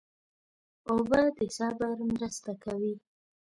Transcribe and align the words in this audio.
اوبه 0.89 1.21
د 1.37 1.39
صبر 1.57 1.95
مرسته 2.11 2.51
کوي. 2.63 2.93